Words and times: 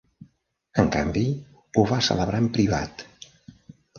En 0.83 0.87
canvi 0.95 1.25
ho 1.79 1.85
va 1.93 2.01
celebrar 2.07 2.41
en 2.45 2.49
privat. 2.57 3.05